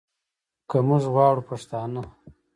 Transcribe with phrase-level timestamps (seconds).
[0.69, 2.03] که موږ غواړو پښتانه